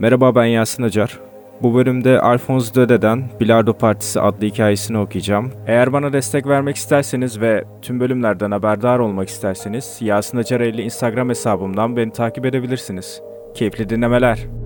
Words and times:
Merhaba 0.00 0.34
ben 0.34 0.44
Yasin 0.44 0.82
Acar. 0.82 1.18
Bu 1.62 1.74
bölümde 1.74 2.20
Alphonse 2.20 2.74
Döde'den 2.74 3.24
Bilardo 3.40 3.72
Partisi 3.72 4.20
adlı 4.20 4.46
hikayesini 4.46 4.98
okuyacağım. 4.98 5.52
Eğer 5.66 5.92
bana 5.92 6.12
destek 6.12 6.46
vermek 6.46 6.76
isterseniz 6.76 7.40
ve 7.40 7.64
tüm 7.82 8.00
bölümlerden 8.00 8.50
haberdar 8.50 8.98
olmak 8.98 9.28
isterseniz 9.28 9.98
Yasin 10.00 10.38
Acar 10.38 10.60
50 10.60 10.82
Instagram 10.82 11.28
hesabımdan 11.28 11.96
beni 11.96 12.12
takip 12.12 12.46
edebilirsiniz. 12.46 13.22
Keyifli 13.54 13.88
dinlemeler. 13.88 14.57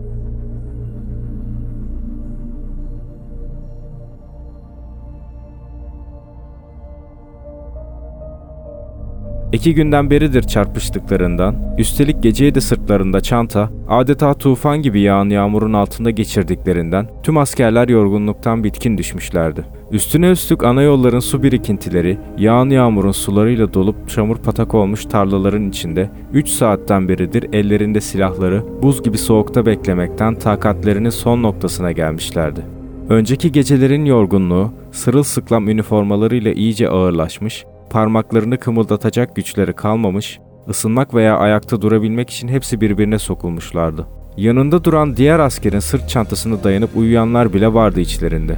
İki 9.53 9.75
günden 9.75 10.11
beridir 10.11 10.43
çarpıştıklarından, 10.43 11.57
üstelik 11.79 12.23
geceyi 12.23 12.55
de 12.55 12.61
sırtlarında 12.61 13.21
çanta, 13.21 13.71
adeta 13.89 14.35
tufan 14.35 14.83
gibi 14.83 15.01
yağan 15.01 15.31
yağmurun 15.31 15.73
altında 15.73 16.11
geçirdiklerinden 16.11 17.09
tüm 17.23 17.39
askerler 17.39 17.89
yorgunluktan 17.89 18.65
bitkin 18.65 18.99
düşmüşlerdi. 18.99 19.65
Üstüne 19.91 20.31
üstlük 20.31 20.65
ana 20.65 20.83
yolların 20.83 21.21
su 21.21 21.43
birikintileri, 21.43 22.19
yağan 22.39 22.71
yağmurun 22.71 23.13
sularıyla 23.13 23.75
dolup 23.75 24.09
çamur 24.09 24.37
patak 24.37 24.75
olmuş 24.75 25.05
tarlaların 25.05 25.69
içinde 25.69 26.11
3 26.33 26.49
saatten 26.49 27.09
beridir 27.09 27.47
ellerinde 27.53 28.01
silahları 28.01 28.63
buz 28.83 29.03
gibi 29.03 29.19
soğukta 29.19 29.67
beklemekten 29.67 30.35
takatlerinin 30.35 31.11
son 31.11 31.43
noktasına 31.43 31.93
gelmişlerdi. 31.93 32.61
Önceki 33.09 33.53
gecelerin 33.53 34.05
yorgunluğu, 34.05 34.73
sırılsıklam 34.93 35.69
üniformalarıyla 35.69 36.53
iyice 36.53 36.89
ağırlaşmış, 36.89 37.65
parmaklarını 37.93 38.59
kımıldatacak 38.59 39.37
güçleri 39.37 39.73
kalmamış, 39.73 40.39
ısınmak 40.69 41.15
veya 41.15 41.37
ayakta 41.39 41.83
durabilmek 41.83 42.31
için 42.31 42.49
hepsi 42.49 42.81
birbirine 42.81 43.19
sokulmuşlardı. 43.19 44.07
Yanında 44.37 44.85
duran 44.85 45.17
diğer 45.17 45.39
askerin 45.39 45.79
sırt 45.79 46.09
çantasını 46.09 46.65
dayanıp 46.65 46.97
uyuyanlar 46.97 47.53
bile 47.53 47.75
vardı 47.75 48.01
içlerinde. 48.01 48.57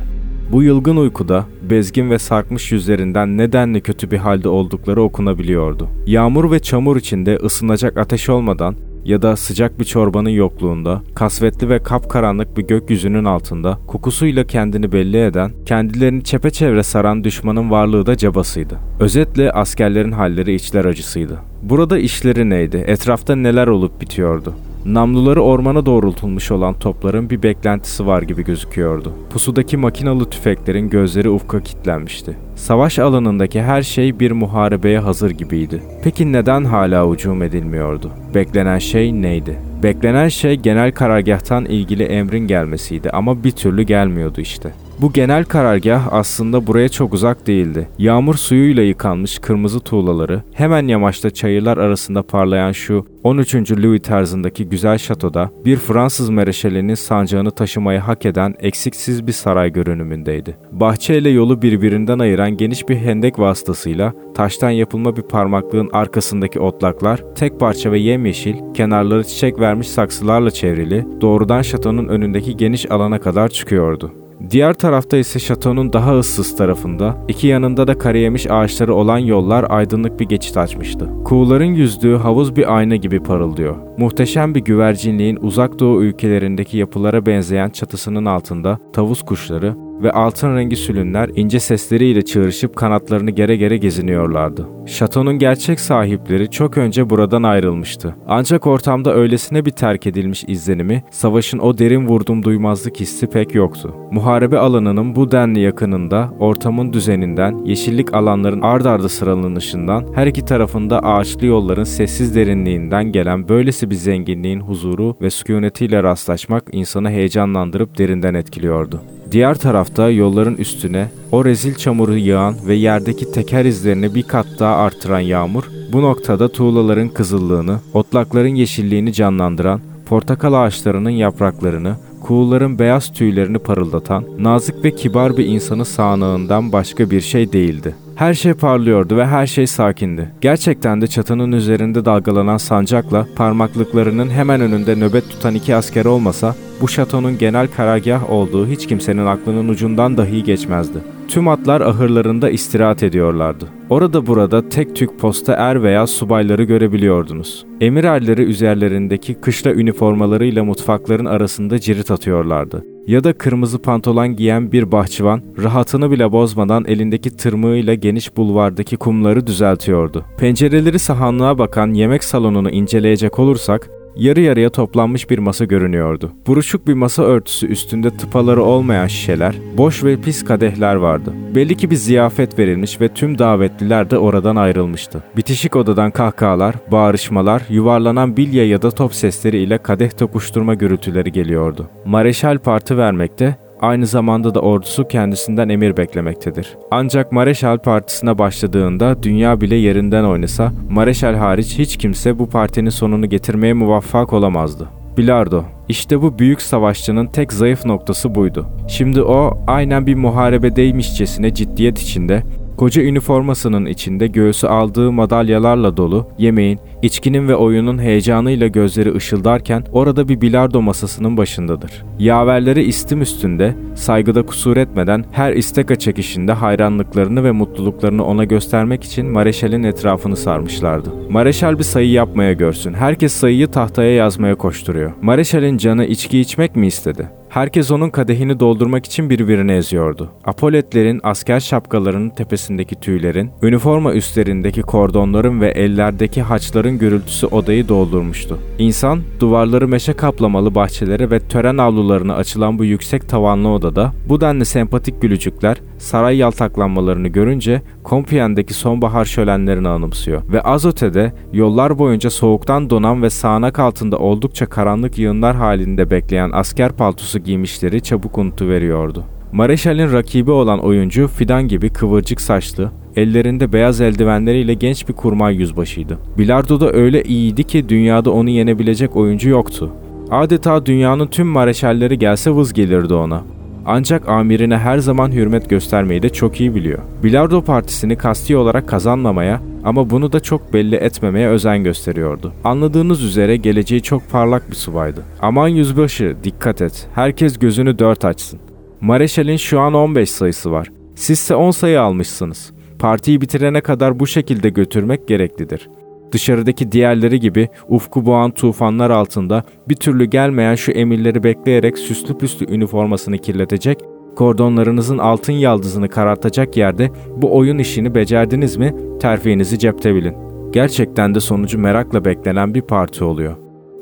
Bu 0.53 0.63
yılgın 0.63 0.97
uykuda 0.97 1.45
bezgin 1.71 2.11
ve 2.11 2.19
sarkmış 2.19 2.73
yüzlerinden 2.73 3.39
nedenli 3.39 3.81
kötü 3.81 4.11
bir 4.11 4.19
halde 4.19 4.49
oldukları 4.49 5.03
okunabiliyordu. 5.03 5.89
Yağmur 6.07 6.51
ve 6.51 6.61
çamur 6.61 6.97
içinde 6.97 7.37
ısınacak 7.37 7.99
ateş 7.99 8.29
olmadan 8.29 8.75
ya 9.05 9.23
da 9.23 9.37
sıcak 9.37 9.79
bir 9.81 9.85
çorbanın 9.85 10.31
yokluğunda, 10.31 11.03
kasvetli 11.15 11.69
ve 11.69 11.83
kapkaranlık 11.83 12.57
bir 12.57 12.63
gökyüzünün 12.63 13.25
altında 13.25 13.79
kokusuyla 13.87 14.45
kendini 14.45 14.93
belli 14.93 15.25
eden, 15.25 15.53
kendilerini 15.67 16.25
çepeçevre 16.25 16.83
saran 16.83 17.25
düşmanın 17.25 17.71
varlığı 17.71 18.07
da 18.07 18.17
cabasıydı. 18.17 18.79
Özetle 19.01 19.53
askerlerin 19.53 20.13
halleri 20.13 20.55
içler 20.55 20.85
acısıydı. 20.85 21.39
Burada 21.63 21.99
işleri 21.99 22.51
neydi? 22.51 22.85
Etrafta 22.87 23.37
neler 23.37 23.67
olup 23.67 24.01
bitiyordu? 24.01 24.55
Namluları 24.85 25.43
ormana 25.43 25.87
doğrultulmuş 25.87 26.51
olan 26.51 26.75
topların 26.75 27.31
bir 27.31 27.43
beklentisi 27.43 28.07
var 28.07 28.23
gibi 28.23 28.45
gözüküyordu. 28.45 29.13
Pusudaki 29.31 29.77
makinalı 29.77 30.31
tüfeklerin 30.31 30.91
gözleri 30.91 31.31
ufka 31.31 31.61
kilitlenmişti. 31.61 32.37
Savaş 32.57 32.99
alanındaki 32.99 33.63
her 33.63 33.83
şey 33.83 34.21
bir 34.21 34.31
muharebeye 34.31 34.99
hazır 34.99 35.31
gibiydi. 35.31 35.83
Peki 36.03 36.33
neden 36.33 36.65
hala 36.65 37.13
hücum 37.13 37.43
edilmiyordu? 37.43 38.11
Beklenen 38.35 38.79
şey 38.79 39.23
neydi? 39.23 39.59
Beklenen 39.83 40.29
şey 40.29 40.57
genel 40.57 40.93
karargahtan 40.93 41.65
ilgili 41.65 42.03
emrin 42.03 42.47
gelmesiydi 42.47 43.11
ama 43.11 43.45
bir 43.45 43.51
türlü 43.51 43.83
gelmiyordu 43.83 44.41
işte. 44.41 44.73
Bu 44.99 45.13
genel 45.13 45.45
karargah 45.45 46.13
aslında 46.13 46.67
buraya 46.67 46.89
çok 46.89 47.15
uzak 47.15 47.47
değildi. 47.47 47.89
Yağmur 47.99 48.35
suyuyla 48.35 48.83
yıkanmış 48.83 49.39
kırmızı 49.39 49.81
tuğlaları, 49.81 50.43
hemen 50.53 50.89
yamaçta 50.89 51.31
çayırlar 51.31 51.77
arasında 51.77 52.23
parlayan 52.23 52.73
şu 52.73 53.07
13. 53.23 53.55
Louis 53.55 54.03
tarzındaki 54.03 54.69
güzel 54.69 54.99
şatoda 54.99 55.51
bir 55.65 55.77
Fransız 55.77 56.31
mereşalinin 56.31 56.95
sancağını 56.95 57.51
taşımayı 57.51 57.99
hak 57.99 58.27
eden 58.27 58.55
eksiksiz 58.59 59.27
bir 59.27 59.33
saray 59.33 59.73
görünümündeydi. 59.73 60.57
Bahçe 60.73 61.19
ile 61.19 61.31
yolu 61.31 61.63
birbirinden 61.63 62.19
ayıran 62.19 62.57
geniş 62.57 62.89
bir 62.89 62.97
hendek 62.97 63.39
vasıtasıyla 63.39 64.13
taştan 64.35 64.71
yapılma 64.71 65.17
bir 65.17 65.23
parmaklığın 65.23 65.91
arkasındaki 65.93 66.61
otlaklar 66.61 67.21
tek 67.35 67.61
parça 67.61 67.93
ve 67.93 67.99
yemyeşil, 67.99 68.55
kenarları 68.75 69.25
çiçek 69.25 69.61
vermiş 69.61 69.89
saksılarla 69.89 70.51
çevrili, 70.51 71.07
doğrudan 71.21 71.63
şatonun 71.63 72.09
önündeki 72.09 72.57
geniş 72.57 72.91
alana 72.91 73.21
kadar 73.21 73.49
çıkıyordu. 73.49 74.24
Diğer 74.51 74.73
tarafta 74.73 75.17
ise 75.17 75.39
şatonun 75.39 75.93
daha 75.93 76.19
ıssız 76.19 76.57
tarafında, 76.57 77.17
iki 77.29 77.47
yanında 77.47 77.87
da 77.87 77.99
karayemiş 77.99 78.51
ağaçları 78.51 78.95
olan 78.95 79.19
yollar 79.19 79.67
aydınlık 79.69 80.21
bir 80.21 80.25
geçit 80.25 80.57
açmıştı. 80.57 81.09
Kuğuların 81.25 81.65
yüzdüğü 81.65 82.17
havuz 82.17 82.57
bir 82.57 82.77
ayna 82.77 82.97
gibi 82.97 83.23
parıldıyor. 83.23 83.77
Muhteşem 83.99 84.55
bir 84.55 84.61
güvercinliğin 84.61 85.39
uzak 85.41 85.79
doğu 85.79 86.03
ülkelerindeki 86.03 86.79
yapılara 86.79 87.27
benzeyen 87.27 87.71
çatısının 87.71 88.25
altında 88.25 88.79
tavus 88.93 89.23
kuşları, 89.23 89.75
ve 90.03 90.13
altın 90.13 90.57
rengi 90.57 90.77
sülünler 90.77 91.31
ince 91.35 91.61
sesleriyle 91.61 92.23
çığırışıp 92.23 92.77
kanatlarını 92.77 93.31
gere 93.31 93.57
gere 93.57 93.77
geziniyorlardı. 93.77 94.69
Şatonun 94.87 95.39
gerçek 95.39 95.81
sahipleri 95.81 96.51
çok 96.51 96.79
önce 96.79 97.11
buradan 97.11 97.43
ayrılmıştı. 97.43 98.17
Ancak 98.29 98.67
ortamda 98.67 99.15
öylesine 99.15 99.65
bir 99.65 99.71
terk 99.71 100.07
edilmiş 100.07 100.45
izlenimi, 100.49 101.05
savaşın 101.11 101.59
o 101.59 101.79
derin 101.79 102.07
vurdum 102.07 102.45
duymazlık 102.45 103.01
hissi 103.01 103.27
pek 103.27 103.55
yoktu. 103.55 103.95
Muharebe 104.11 104.59
alanının 104.59 105.17
bu 105.17 105.33
denli 105.33 105.61
yakınında, 105.61 106.31
ortamın 106.39 106.93
düzeninden, 106.93 107.65
yeşillik 107.65 108.15
alanların 108.15 108.61
ard 108.61 108.85
arda 108.85 109.09
sıralanışından, 109.09 110.07
her 110.15 110.27
iki 110.27 110.45
tarafında 110.45 111.01
ağaçlı 111.01 111.47
yolların 111.47 111.85
sessiz 111.85 112.35
derinliğinden 112.37 113.13
gelen 113.13 113.49
böylesi 113.49 113.91
bir 113.91 113.95
zenginliğin 113.95 114.61
huzuru 114.61 115.17
ve 115.21 115.31
sükunetiyle 115.31 116.03
rastlaşmak 116.03 116.65
insanı 116.73 117.11
heyecanlandırıp 117.11 117.99
derinden 117.99 118.35
etkiliyordu. 118.35 119.01
Diğer 119.35 119.59
tarafta 119.59 120.11
yolların 120.11 120.57
üstüne 120.57 121.11
o 121.33 121.45
rezil 121.45 121.75
çamuru 121.75 122.19
yağan 122.19 122.55
ve 122.67 122.75
yerdeki 122.75 123.33
teker 123.33 123.65
izlerini 123.65 124.15
bir 124.15 124.23
kat 124.23 124.47
daha 124.59 124.77
arttıran 124.77 125.21
yağmur, 125.21 125.65
bu 125.93 126.03
noktada 126.03 126.49
tuğlaların 126.49 127.09
kızıllığını, 127.09 127.81
otlakların 127.95 128.55
yeşilliğini 128.55 129.13
canlandıran, 129.13 129.81
portakal 130.07 130.53
ağaçlarının 130.53 131.11
yapraklarını, 131.11 131.97
kuğuların 132.21 132.79
beyaz 132.79 133.13
tüylerini 133.13 133.59
parıldatan, 133.59 134.25
nazik 134.39 134.85
ve 134.85 134.91
kibar 134.91 135.37
bir 135.37 135.47
insanı 135.47 135.85
sağanağından 135.85 136.73
başka 136.73 137.11
bir 137.11 137.21
şey 137.21 137.53
değildi. 137.53 137.95
Her 138.15 138.35
şey 138.35 138.53
parlıyordu 138.53 139.17
ve 139.17 139.27
her 139.27 139.47
şey 139.47 139.67
sakindi. 139.67 140.31
Gerçekten 140.41 141.01
de 141.01 141.07
çatının 141.07 141.53
üzerinde 141.53 142.05
dalgalanan 142.05 142.57
sancakla 142.57 143.27
parmaklıklarının 143.37 144.31
hemen 144.31 144.61
önünde 144.61 144.97
nöbet 144.97 145.31
tutan 145.31 145.55
iki 145.55 145.75
asker 145.75 146.05
olmasa 146.05 146.55
bu 146.81 146.89
şatonun 146.89 147.39
genel 147.39 147.69
karargah 147.77 148.31
olduğu 148.31 148.67
hiç 148.67 148.87
kimsenin 148.87 149.27
aklının 149.27 149.69
ucundan 149.69 150.17
dahi 150.17 150.43
geçmezdi. 150.43 150.99
Tüm 151.29 151.49
atlar 151.49 151.81
ahırlarında 151.81 152.51
istirahat 152.51 153.03
ediyorlardı. 153.03 153.69
Orada 153.91 154.27
burada 154.27 154.69
tek 154.69 154.97
tük 154.97 155.19
posta 155.19 155.53
er 155.53 155.83
veya 155.83 156.07
subayları 156.07 156.65
görebiliyordunuz. 156.65 157.67
Emir 157.81 158.05
erleri 158.05 158.43
üzerlerindeki 158.43 159.35
kışla 159.35 159.73
üniformalarıyla 159.73 160.65
mutfakların 160.65 161.25
arasında 161.25 161.79
cirit 161.79 162.11
atıyorlardı. 162.11 162.94
Ya 163.07 163.25
da 163.25 163.33
kırmızı 163.33 163.83
pantolon 163.83 164.37
giyen 164.37 164.73
bir 164.73 164.93
bahçıvan 164.93 165.43
rahatını 165.63 166.11
bile 166.11 166.33
bozmadan 166.33 166.85
elindeki 166.85 167.37
tırmığıyla 167.37 167.95
geniş 167.95 168.37
bulvardaki 168.37 168.97
kumları 168.97 169.47
düzeltiyordu. 169.47 170.25
Pencereleri 170.39 170.99
sahanlığa 170.99 171.59
bakan 171.59 171.95
yemek 171.95 172.25
salonunu 172.25 172.71
inceleyecek 172.71 173.39
olursak 173.39 173.91
yarı 174.17 174.41
yarıya 174.41 174.71
toplanmış 174.71 175.31
bir 175.31 175.39
masa 175.39 175.65
görünüyordu. 175.65 176.33
Buruşuk 176.47 176.87
bir 176.87 176.95
masa 176.95 177.23
örtüsü 177.23 177.67
üstünde 177.67 178.11
tıpaları 178.11 178.63
olmayan 178.63 179.07
şişeler, 179.07 179.55
boş 179.79 180.05
ve 180.05 180.21
pis 180.21 180.45
kadehler 180.45 180.95
vardı. 180.95 181.35
Belli 181.55 181.77
ki 181.77 181.91
bir 181.91 181.97
ziyafet 181.97 182.59
verilmiş 182.59 183.01
ve 183.01 183.09
tüm 183.09 183.39
davetliler 183.39 184.11
de 184.11 184.19
oradan 184.19 184.57
ayrılmıştı. 184.57 185.23
Bitişik 185.37 185.77
odadan 185.77 186.11
kahkahalar, 186.11 186.75
bağırışmalar, 186.93 187.63
yuvarlanan 187.71 188.37
bilye 188.37 188.65
ya 188.65 188.83
da 188.83 188.91
top 188.91 189.15
sesleri 189.15 189.59
ile 189.59 189.79
kadeh 189.79 190.11
tokuşturma 190.11 190.75
gürültüleri 190.75 191.33
geliyordu. 191.33 191.89
Mareşal 192.05 192.59
parti 192.59 192.99
vermekte, 192.99 193.57
aynı 193.85 194.07
zamanda 194.07 194.55
da 194.55 194.61
ordusu 194.61 195.09
kendisinden 195.09 195.69
emir 195.69 195.97
beklemektedir. 195.97 196.77
Ancak 196.91 197.33
Mareşal 197.33 197.79
partisine 197.79 198.39
başladığında 198.39 199.23
dünya 199.23 199.61
bile 199.61 199.77
yerinden 199.77 200.25
oynasa, 200.25 200.73
Mareşal 200.91 201.35
hariç 201.35 201.79
hiç 201.79 201.97
kimse 201.97 202.39
bu 202.39 202.49
partinin 202.49 202.91
sonunu 202.91 203.29
getirmeye 203.29 203.73
muvaffak 203.73 204.33
olamazdı. 204.33 204.89
Bilardo. 205.17 205.65
İşte 205.89 206.23
bu 206.23 206.39
büyük 206.39 206.63
savaşçının 206.63 207.27
tek 207.27 207.53
zayıf 207.53 207.85
noktası 207.85 208.35
buydu. 208.35 208.67
Şimdi 208.89 209.23
o 209.23 209.59
aynen 209.67 210.07
bir 210.07 210.15
muharebedeymişçesine 210.15 211.55
ciddiyet 211.55 211.99
içinde 211.99 212.43
Koca 212.77 213.03
üniformasının 213.03 213.87
içinde 213.87 214.27
göğsü 214.27 214.67
aldığı 214.67 215.13
madalyalarla 215.13 215.97
dolu, 215.97 216.29
yemeğin, 216.39 216.79
içkinin 217.03 217.49
ve 217.49 217.57
oyunun 217.57 217.99
heyecanıyla 217.99 218.67
gözleri 218.67 219.15
ışıldarken 219.15 219.85
orada 219.93 220.29
bir 220.29 220.41
bilardo 220.41 220.83
masasının 220.83 221.37
başındadır. 221.37 222.05
Yaverleri 222.19 222.83
istim 222.83 223.23
üstünde, 223.23 223.75
saygıda 223.95 224.47
kusur 224.47 224.77
etmeden 224.77 225.25
her 225.33 225.53
isteka 225.53 225.97
çekişinde 225.97 226.53
hayranlıklarını 226.53 227.45
ve 227.45 227.51
mutluluklarını 227.51 228.25
ona 228.25 228.45
göstermek 228.45 229.05
için 229.05 229.27
Mareşal'in 229.27 229.83
etrafını 229.83 230.37
sarmışlardı. 230.37 231.11
Mareşal 231.31 231.79
bir 231.79 231.85
sayı 231.85 232.11
yapmaya 232.11 232.53
görsün. 232.53 232.95
Herkes 232.95 233.33
sayıyı 233.33 233.67
tahtaya 233.67 234.15
yazmaya 234.15 234.55
koşturuyor. 234.55 235.13
Mareşal'in 235.23 235.79
canı 235.79 236.05
içki 236.05 236.41
içmek 236.41 236.77
mi 236.77 236.87
istedi? 236.87 237.29
Herkes 237.55 237.91
onun 237.91 238.11
kadehini 238.11 238.61
doldurmak 238.61 239.07
için 239.07 239.31
birbirini 239.31 239.73
eziyordu. 239.73 240.31
Apoletlerin 240.45 241.21
asker 241.23 241.61
şapkalarının 241.61 242.31
tepesindeki 242.31 242.95
tüylerin, 243.01 243.51
üniforma 243.63 244.15
üstlerindeki 244.15 244.83
kordonların 244.83 245.61
ve 245.61 245.71
ellerdeki 245.71 246.43
haçların 246.43 246.99
gürültüsü 246.99 247.47
odayı 247.47 247.89
doldurmuştu. 247.89 248.59
İnsan, 248.79 249.21
duvarları 249.41 249.89
meşe 249.89 250.13
kaplamalı 250.13 250.75
bahçelere 250.75 251.31
ve 251.31 251.39
tören 251.39 251.79
avlularına 251.79 252.35
açılan 252.35 252.79
bu 252.79 252.85
yüksek 252.85 253.29
tavanlı 253.29 253.69
odada, 253.69 254.13
bu 254.29 254.41
denli 254.41 254.65
sempatik 254.65 255.23
gülücükler, 255.23 255.77
saray 255.99 256.37
yaltaklanmalarını 256.37 257.29
görünce 257.29 257.83
Compiègne'deki 258.05 258.75
sonbahar 258.75 259.25
şölenlerini 259.25 259.89
anımsıyor 259.89 260.43
ve 260.53 260.61
Azote'de 260.61 261.33
yollar 261.53 261.99
boyunca 261.99 262.31
soğuktan 262.31 262.91
donan 262.91 263.23
ve 263.23 263.31
sağanak 263.31 263.79
altında 263.79 264.19
oldukça 264.19 264.67
karanlık 264.67 265.19
yığınlar 265.19 265.57
halinde 265.57 266.11
bekleyen 266.11 266.51
asker 266.53 266.93
paltosu 266.93 267.44
giymişleri 267.45 268.01
çabuk 268.01 268.39
unutuveriyordu. 268.39 269.25
Mareşal'in 269.53 270.13
rakibi 270.13 270.51
olan 270.51 270.79
oyuncu 270.79 271.29
Fidan 271.29 271.69
gibi 271.69 271.91
kıvırcık 271.91 272.41
saçlı, 272.41 272.91
ellerinde 273.17 273.73
beyaz 273.73 274.01
eldivenleriyle 274.01 274.75
genç 274.75 275.09
bir 275.09 275.15
kurmay 275.15 275.57
yüzbaşıydı. 275.57 276.19
Bilardo'da 276.39 276.93
öyle 276.93 277.23
iyiydi 277.23 277.65
ki 277.65 277.89
dünyada 277.89 278.31
onu 278.31 278.51
yenebilecek 278.51 279.17
oyuncu 279.17 279.49
yoktu. 279.49 279.91
Adeta 280.31 280.87
dünyanın 280.87 281.27
tüm 281.27 281.47
mareşalleri 281.47 282.19
gelse 282.19 282.51
vız 282.51 282.73
gelirdi 282.73 283.15
ona. 283.15 283.43
Ancak 283.87 284.29
amirine 284.29 284.79
her 284.79 284.99
zaman 284.99 285.33
hürmet 285.33 285.71
göstermeyi 285.71 286.23
de 286.23 286.29
çok 286.29 286.61
iyi 286.61 286.75
biliyor. 286.75 286.99
Bilardo 287.23 287.63
partisini 287.63 288.17
kasti 288.17 288.57
olarak 288.57 288.89
kazanmamaya 288.89 289.61
ama 289.85 290.11
bunu 290.11 290.33
da 290.33 290.41
çok 290.41 290.73
belli 290.73 290.97
etmemeye 290.97 291.49
özen 291.49 291.85
gösteriyordu. 291.85 292.53
Anladığınız 292.65 293.23
üzere 293.23 293.57
geleceği 293.57 294.03
çok 294.03 294.31
parlak 294.31 294.71
bir 294.71 294.77
subaydı. 294.77 295.23
Aman 295.43 295.69
yüzbaşı 295.69 296.37
dikkat 296.45 296.83
et, 296.83 297.09
herkes 297.15 297.59
gözünü 297.59 297.99
dört 297.99 298.25
açsın. 298.25 298.61
Mareşal'in 299.01 299.57
şu 299.57 299.81
an 299.81 299.95
15 299.95 300.31
sayısı 300.31 300.71
var. 300.71 300.89
Sizse 301.15 301.55
10 301.55 301.71
sayı 301.71 302.01
almışsınız. 302.01 302.73
Partiyi 302.99 303.41
bitirene 303.41 303.81
kadar 303.81 304.21
bu 304.21 304.27
şekilde 304.27 304.69
götürmek 304.69 305.29
gereklidir. 305.29 305.89
Dışarıdaki 306.33 306.93
diğerleri 306.93 307.41
gibi 307.41 307.69
ufku 307.89 308.27
boğan 308.27 308.51
tufanlar 308.51 309.11
altında 309.11 309.65
bir 309.89 309.95
türlü 309.95 310.25
gelmeyen 310.25 310.75
şu 310.75 310.93
emirleri 310.93 311.45
bekleyerek 311.45 311.99
süslü 311.99 312.39
püslü 312.39 312.75
üniformasını 312.75 313.39
kirletecek, 313.39 313.99
kordonlarınızın 314.37 315.19
altın 315.19 315.53
yaldızını 315.53 316.09
karartacak 316.09 316.77
yerde 316.77 317.11
bu 317.37 317.57
oyun 317.57 317.79
işini 317.79 318.15
becerdiniz 318.15 318.77
mi 318.77 318.95
terfinizi 319.21 319.79
cepte 319.79 320.15
bilin. 320.15 320.35
Gerçekten 320.73 321.35
de 321.35 321.41
sonucu 321.41 321.79
merakla 321.79 322.25
beklenen 322.25 322.75
bir 322.75 322.83
parti 322.83 323.25
oluyor. 323.25 323.57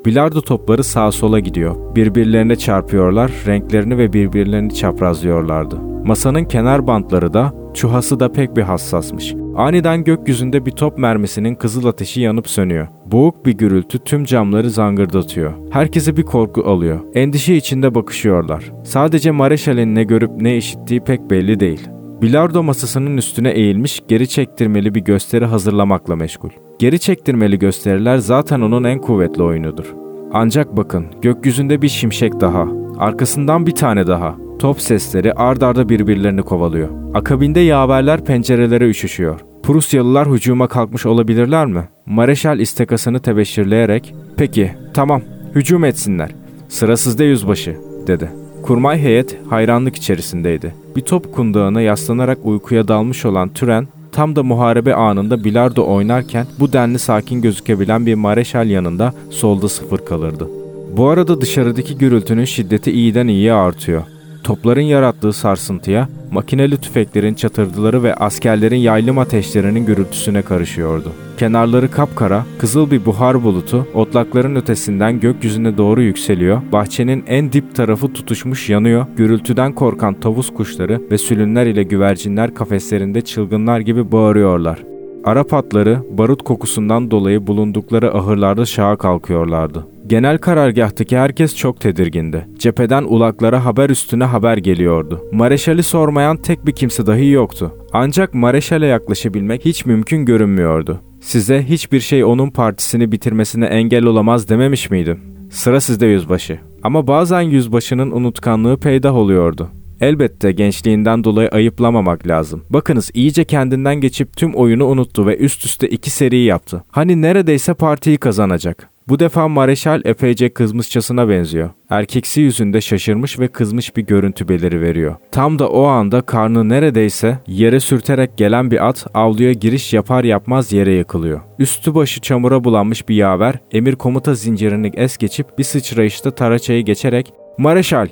Bilardo 0.07 0.41
topları 0.41 0.85
sağa 0.85 1.13
sola 1.13 1.39
gidiyor. 1.41 1.97
Birbirlerine 1.97 2.57
çarpıyorlar, 2.57 3.33
renklerini 3.47 3.99
ve 3.99 4.13
birbirlerini 4.13 4.75
çaprazlıyorlardı. 4.75 5.81
Masanın 5.81 6.45
kenar 6.45 6.87
bantları 6.87 7.35
da, 7.35 7.53
çuhası 7.75 8.21
da 8.21 8.33
pek 8.33 8.57
bir 8.57 8.63
hassasmış. 8.63 9.35
Aniden 9.57 10.05
gökyüzünde 10.05 10.67
bir 10.67 10.71
top 10.71 10.99
mermisinin 10.99 11.55
kızıl 11.55 11.87
ateşi 11.87 12.21
yanıp 12.21 12.49
sönüyor. 12.49 12.89
Boğuk 13.07 13.47
bir 13.47 13.53
gürültü 13.53 13.99
tüm 13.99 14.25
camları 14.25 14.71
zangırdatıyor. 14.71 15.53
Herkese 15.71 16.17
bir 16.17 16.23
korku 16.23 16.63
alıyor. 16.63 17.01
Endişe 17.15 17.55
içinde 17.55 17.95
bakışıyorlar. 17.95 18.73
Sadece 18.85 19.31
Mareşal'in 19.31 19.95
ne 19.95 20.05
görüp 20.05 20.31
ne 20.41 20.57
işittiği 20.57 21.01
pek 21.01 21.31
belli 21.31 21.61
değil. 21.61 21.89
Bilardo 22.23 22.63
masasının 22.63 23.17
üstüne 23.17 23.51
eğilmiş 23.51 24.03
geri 24.09 24.29
çektirmeli 24.29 24.95
bir 24.95 25.01
gösteri 25.01 25.45
hazırlamakla 25.45 26.17
meşgul. 26.17 26.51
Geri 26.79 26.99
çektirmeli 26.99 27.59
gösteriler 27.59 28.19
zaten 28.19 28.61
onun 28.61 28.85
en 28.85 28.99
kuvvetli 28.99 29.43
oyunudur. 29.43 29.95
Ancak 30.33 30.77
bakın 30.77 31.07
gökyüzünde 31.23 31.83
bir 31.83 31.89
şimşek 31.89 32.41
daha, 32.41 32.67
arkasından 32.99 33.67
bir 33.67 33.75
tane 33.75 34.07
daha. 34.07 34.42
Top 34.62 34.81
sesleri 34.81 35.32
ard 35.32 35.61
arda 35.61 35.88
birbirlerini 35.88 36.43
kovalıyor. 36.43 36.88
Akabinde 37.14 37.61
yaverler 37.61 38.25
pencerelere 38.25 38.88
üşüşüyor. 38.88 39.41
Prusyalılar 39.62 40.29
hücuma 40.29 40.69
kalkmış 40.69 41.06
olabilirler 41.06 41.67
mi? 41.67 41.88
Mareşal 42.06 42.61
istekasını 42.61 43.20
tebeşirleyerek 43.20 44.14
''Peki, 44.37 44.73
tamam, 44.94 45.23
hücum 45.55 45.85
etsinler. 45.85 46.31
Sıra 46.69 46.97
sizde 46.97 47.25
yüzbaşı.'' 47.25 47.76
dedi. 48.06 48.31
Kurmay 48.62 48.99
heyet 48.99 49.38
hayranlık 49.50 49.97
içerisindeydi. 49.97 50.75
Bir 50.97 51.00
top 51.00 51.35
kundağına 51.35 51.81
yaslanarak 51.81 52.38
uykuya 52.44 52.88
dalmış 52.88 53.25
olan 53.25 53.49
Türen, 53.49 53.88
tam 54.12 54.37
da 54.37 54.43
muharebe 54.43 54.94
anında 54.94 55.44
bilardo 55.44 55.87
oynarken 55.87 56.47
bu 56.61 56.73
denli 56.73 56.99
sakin 56.99 57.43
gözükebilen 57.43 58.06
bir 58.06 58.14
mareşal 58.14 58.70
yanında 58.70 59.14
solda 59.31 59.69
sıfır 59.69 59.99
kalırdı. 59.99 60.49
Bu 60.97 61.09
arada 61.09 61.41
dışarıdaki 61.41 61.99
gürültünün 61.99 62.44
şiddeti 62.44 62.93
iyiden 62.93 63.26
iyiye 63.26 63.53
artıyor. 63.53 64.03
Topların 64.44 64.81
yarattığı 64.81 65.33
sarsıntıya, 65.33 66.09
makineli 66.33 66.77
tüfeklerin 66.77 67.35
çatırdıları 67.35 68.03
ve 68.03 68.15
askerlerin 68.15 68.77
yaylım 68.77 69.19
ateşlerinin 69.19 69.87
gürültüsüne 69.87 70.43
karışıyordu. 70.43 71.12
Kenarları 71.39 71.91
kapkara, 71.91 72.44
kızıl 72.59 72.91
bir 72.91 73.06
buhar 73.06 73.43
bulutu 73.43 73.87
otlakların 73.94 74.56
ötesinden 74.56 75.21
gökyüzüne 75.21 75.79
doğru 75.79 76.03
yükseliyor, 76.03 76.62
bahçenin 76.73 77.25
en 77.27 77.53
dip 77.53 77.75
tarafı 77.75 78.12
tutuşmuş 78.12 78.71
yanıyor, 78.71 79.06
gürültüden 79.17 79.73
korkan 79.73 80.21
tavus 80.21 80.55
kuşları 80.55 81.00
ve 81.11 81.19
sülünler 81.19 81.67
ile 81.67 81.83
güvercinler 81.83 82.55
kafeslerinde 82.55 83.21
çılgınlar 83.21 83.81
gibi 83.81 84.12
bağırıyorlar. 84.12 84.79
Arap 85.25 85.55
atları 85.55 85.99
barut 86.11 86.43
kokusundan 86.43 87.11
dolayı 87.11 87.47
bulundukları 87.47 88.15
ahırlarda 88.15 88.67
şaha 88.67 88.97
kalkıyorlardı. 88.97 89.87
Genel 90.12 90.38
karargahtaki 90.38 91.19
herkes 91.19 91.56
çok 91.56 91.81
tedirgindi. 91.81 92.47
Cepheden 92.59 93.03
ulaklara 93.03 93.64
haber 93.64 93.91
üstüne 93.91 94.25
haber 94.25 94.56
geliyordu. 94.56 95.25
Mareşal'i 95.32 95.82
sormayan 95.82 96.37
tek 96.37 96.67
bir 96.67 96.73
kimse 96.73 97.06
dahi 97.06 97.31
yoktu. 97.31 97.75
Ancak 97.93 98.35
Mareşal'e 98.35 98.87
yaklaşabilmek 98.87 99.64
hiç 99.64 99.87
mümkün 99.87 100.25
görünmüyordu. 100.25 101.00
Size 101.20 101.62
hiçbir 101.62 102.00
şey 102.00 102.25
onun 102.25 102.50
partisini 102.50 103.12
bitirmesine 103.12 103.67
engel 103.67 104.05
olamaz 104.05 104.49
dememiş 104.49 104.91
miydim? 104.91 105.20
Sıra 105.50 105.81
sizde 105.81 106.06
yüzbaşı. 106.06 106.59
Ama 106.82 107.06
bazen 107.06 107.43
yüzbaşının 107.43 108.11
unutkanlığı 108.11 108.81
peydah 108.81 109.14
oluyordu. 109.14 109.69
Elbette 110.00 110.53
gençliğinden 110.53 111.25
dolayı 111.25 111.49
ayıplamamak 111.49 112.26
lazım. 112.26 112.62
Bakınız 112.70 113.11
iyice 113.14 113.44
kendinden 113.44 113.94
geçip 113.94 114.37
tüm 114.37 114.55
oyunu 114.55 114.87
unuttu 114.87 115.26
ve 115.26 115.37
üst 115.37 115.64
üste 115.64 115.88
iki 115.88 116.11
seri 116.11 116.38
yaptı. 116.38 116.85
Hani 116.91 117.23
neredeyse 117.23 117.75
partiyi 117.75 118.17
kazanacak. 118.17 118.92
Bu 119.08 119.19
defa 119.19 119.49
Mareşal 119.49 120.00
epeyce 120.04 120.49
kızmışçasına 120.49 121.28
benziyor. 121.28 121.70
Erkeksi 121.90 122.40
yüzünde 122.40 122.80
şaşırmış 122.80 123.38
ve 123.38 123.49
kızmış 123.49 123.97
bir 123.97 124.02
görüntü 124.02 124.49
beliri 124.49 124.80
veriyor. 124.80 125.14
Tam 125.32 125.59
da 125.59 125.68
o 125.68 125.85
anda 125.85 126.21
karnı 126.21 126.68
neredeyse 126.68 127.38
yere 127.47 127.80
sürterek 127.80 128.38
gelen 128.38 128.71
bir 128.71 128.88
at 128.88 129.06
avluya 129.14 129.52
giriş 129.52 129.92
yapar 129.92 130.25
yapmaz 130.25 130.73
yere 130.73 130.92
yıkılıyor. 130.92 131.40
Üstü 131.59 131.94
başı 131.94 132.21
çamura 132.21 132.64
bulanmış 132.64 133.09
bir 133.09 133.14
yaver 133.14 133.54
emir 133.73 133.94
komuta 133.94 134.35
zincirini 134.35 134.90
es 134.94 135.16
geçip 135.16 135.59
bir 135.59 135.64
sıçrayışta 135.64 136.30
taraçayı 136.30 136.85
geçerek 136.85 137.32
''Mareşal! 137.59 138.09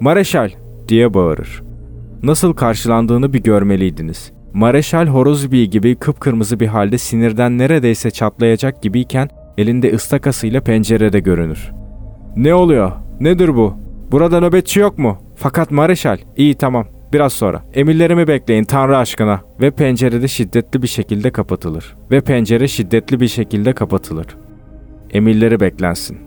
Mareşal!'' 0.00 0.52
diye 0.88 1.14
bağırır. 1.14 1.62
Nasıl 2.22 2.52
karşılandığını 2.52 3.32
bir 3.32 3.42
görmeliydiniz. 3.42 4.32
Mareşal 4.54 5.06
Horozbi 5.06 5.70
gibi 5.70 5.96
kıpkırmızı 5.96 6.60
bir 6.60 6.66
halde 6.66 6.98
sinirden 6.98 7.58
neredeyse 7.58 8.10
çatlayacak 8.10 8.82
gibiyken 8.82 9.28
elinde 9.58 9.94
ıstakasıyla 9.94 10.60
pencerede 10.60 11.20
görünür. 11.20 11.72
Ne 12.36 12.54
oluyor? 12.54 12.92
Nedir 13.20 13.56
bu? 13.56 13.74
Burada 14.12 14.40
nöbetçi 14.40 14.80
yok 14.80 14.98
mu? 14.98 15.18
Fakat 15.36 15.70
Mareşal, 15.70 16.18
iyi 16.36 16.54
tamam, 16.54 16.86
biraz 17.12 17.32
sonra. 17.32 17.62
Emirlerimi 17.74 18.28
bekleyin 18.28 18.64
Tanrı 18.64 18.96
aşkına. 18.96 19.40
Ve 19.60 19.70
pencerede 19.70 20.28
şiddetli 20.28 20.82
bir 20.82 20.88
şekilde 20.88 21.30
kapatılır. 21.30 21.96
Ve 22.10 22.20
pencere 22.20 22.68
şiddetli 22.68 23.20
bir 23.20 23.28
şekilde 23.28 23.72
kapatılır. 23.72 24.26
Emirleri 25.10 25.60
beklensin. 25.60 26.18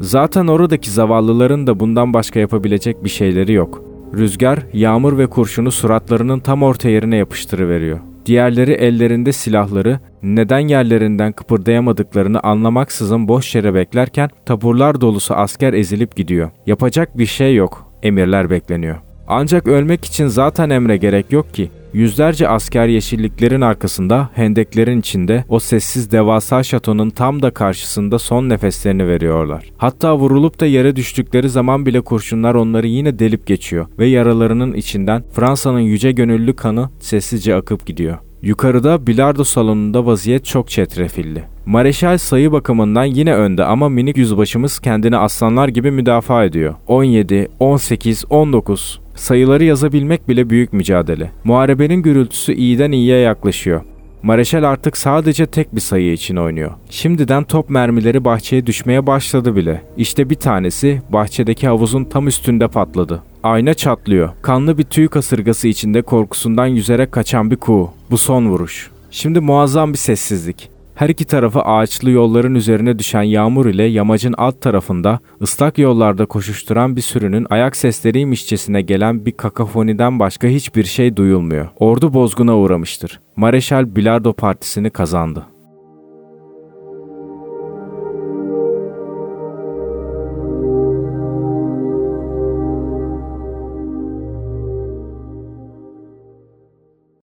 Zaten 0.00 0.46
oradaki 0.46 0.90
zavallıların 0.90 1.66
da 1.66 1.80
bundan 1.80 2.14
başka 2.14 2.40
yapabilecek 2.40 3.04
bir 3.04 3.08
şeyleri 3.08 3.52
yok. 3.52 3.82
Rüzgar, 4.14 4.58
yağmur 4.72 5.18
ve 5.18 5.26
kurşunu 5.26 5.70
suratlarının 5.70 6.40
tam 6.40 6.62
orta 6.62 6.88
yerine 6.88 7.16
yapıştırıveriyor. 7.16 7.98
Diğerleri 8.26 8.72
ellerinde 8.72 9.32
silahları 9.32 10.00
neden 10.22 10.58
yerlerinden 10.58 11.32
kıpırdayamadıklarını 11.32 12.40
anlamaksızın 12.40 13.28
boş 13.28 13.54
yere 13.54 13.74
beklerken 13.74 14.30
taburlar 14.46 15.00
dolusu 15.00 15.34
asker 15.34 15.72
ezilip 15.72 16.16
gidiyor. 16.16 16.50
Yapacak 16.66 17.18
bir 17.18 17.26
şey 17.26 17.54
yok. 17.54 17.92
Emirler 18.02 18.50
bekleniyor. 18.50 18.96
Ancak 19.28 19.68
ölmek 19.68 20.04
için 20.04 20.26
zaten 20.26 20.70
emre 20.70 20.96
gerek 20.96 21.32
yok 21.32 21.54
ki. 21.54 21.70
Yüzlerce 21.92 22.48
asker 22.48 22.86
yeşilliklerin 22.88 23.60
arkasında, 23.60 24.28
hendeklerin 24.34 25.00
içinde 25.00 25.44
o 25.48 25.58
sessiz 25.58 26.12
devasa 26.12 26.62
şatonun 26.62 27.10
tam 27.10 27.42
da 27.42 27.50
karşısında 27.50 28.18
son 28.18 28.48
nefeslerini 28.48 29.08
veriyorlar. 29.08 29.64
Hatta 29.76 30.18
vurulup 30.18 30.60
da 30.60 30.66
yere 30.66 30.96
düştükleri 30.96 31.48
zaman 31.48 31.86
bile 31.86 32.00
kurşunlar 32.00 32.54
onları 32.54 32.86
yine 32.86 33.18
delip 33.18 33.46
geçiyor 33.46 33.86
ve 33.98 34.06
yaralarının 34.06 34.74
içinden 34.74 35.24
Fransa'nın 35.32 35.80
yüce 35.80 36.12
gönüllü 36.12 36.56
kanı 36.56 36.90
sessizce 37.00 37.54
akıp 37.54 37.86
gidiyor. 37.86 38.18
Yukarıda 38.42 39.06
bilardo 39.06 39.44
salonunda 39.44 40.06
vaziyet 40.06 40.44
çok 40.44 40.70
çetrefilli. 40.70 41.44
Mareşal 41.66 42.18
sayı 42.18 42.52
bakımından 42.52 43.04
yine 43.04 43.34
önde 43.34 43.64
ama 43.64 43.88
minik 43.88 44.16
yüzbaşımız 44.16 44.78
kendini 44.78 45.16
aslanlar 45.16 45.68
gibi 45.68 45.90
müdafaa 45.90 46.44
ediyor. 46.44 46.74
17, 46.86 47.48
18, 47.58 48.24
19. 48.30 49.00
Sayıları 49.16 49.64
yazabilmek 49.64 50.28
bile 50.28 50.50
büyük 50.50 50.72
mücadele. 50.72 51.30
Muharebenin 51.44 52.02
gürültüsü 52.02 52.52
iyiden 52.52 52.92
iyiye 52.92 53.18
yaklaşıyor. 53.18 53.80
Mareşal 54.22 54.62
artık 54.62 54.96
sadece 54.96 55.46
tek 55.46 55.74
bir 55.74 55.80
sayı 55.80 56.12
için 56.12 56.36
oynuyor. 56.36 56.70
Şimdiden 56.90 57.44
top 57.44 57.70
mermileri 57.70 58.24
bahçeye 58.24 58.66
düşmeye 58.66 59.06
başladı 59.06 59.56
bile. 59.56 59.82
İşte 59.96 60.30
bir 60.30 60.34
tanesi 60.34 61.02
bahçedeki 61.12 61.68
havuzun 61.68 62.04
tam 62.04 62.28
üstünde 62.28 62.68
patladı. 62.68 63.22
Ayna 63.42 63.74
çatlıyor. 63.74 64.28
Kanlı 64.42 64.78
bir 64.78 64.84
tüy 64.84 65.08
kasırgası 65.08 65.68
içinde 65.68 66.02
korkusundan 66.02 66.66
yüzerek 66.66 67.12
kaçan 67.12 67.50
bir 67.50 67.56
kuğu. 67.56 67.90
Bu 68.10 68.18
son 68.18 68.48
vuruş. 68.48 68.90
Şimdi 69.10 69.40
muazzam 69.40 69.92
bir 69.92 69.98
sessizlik. 69.98 70.75
Her 70.96 71.08
iki 71.08 71.24
tarafı 71.24 71.60
ağaçlı 71.60 72.10
yolların 72.10 72.54
üzerine 72.54 72.98
düşen 72.98 73.22
yağmur 73.22 73.66
ile 73.66 73.82
yamacın 73.82 74.34
alt 74.38 74.60
tarafında 74.60 75.18
ıslak 75.42 75.78
yollarda 75.78 76.26
koşuşturan 76.26 76.96
bir 76.96 77.00
sürünün 77.00 77.46
ayak 77.50 77.76
sesleriymişçesine 77.76 78.82
gelen 78.82 79.26
bir 79.26 79.32
kakafoniden 79.32 80.18
başka 80.18 80.48
hiçbir 80.48 80.84
şey 80.84 81.16
duyulmuyor. 81.16 81.68
Ordu 81.78 82.14
bozguna 82.14 82.56
uğramıştır. 82.56 83.20
Mareşal 83.36 83.96
Bilardo 83.96 84.32
Partisi'ni 84.32 84.90
kazandı. 84.90 85.46